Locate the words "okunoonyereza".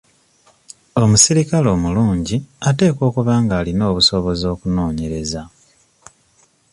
4.53-5.43